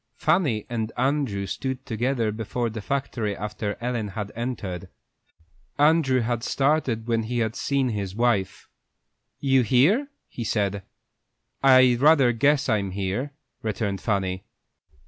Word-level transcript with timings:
Fanny 0.15 0.65
and 0.67 0.91
Andrew 0.97 1.45
stood 1.45 1.85
together 1.85 2.31
before 2.31 2.71
the 2.71 2.81
factory 2.81 3.37
after 3.37 3.77
Ellen 3.79 4.07
had 4.07 4.31
entered. 4.35 4.89
Andrew 5.77 6.21
had 6.21 6.41
started 6.43 7.05
when 7.07 7.21
he 7.21 7.37
had 7.37 7.55
seen 7.55 7.89
his 7.89 8.15
wife. 8.15 8.67
"You 9.39 9.61
here?" 9.61 10.07
he 10.27 10.43
said. 10.43 10.81
"I 11.61 11.97
rather 11.99 12.31
guess 12.31 12.67
I'm 12.67 12.89
here," 12.89 13.33
returned 13.61 14.01
Fanny. 14.01 14.43